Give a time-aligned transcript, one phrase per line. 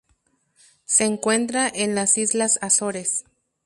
[0.85, 3.25] Se encuentra en las Islas Azores.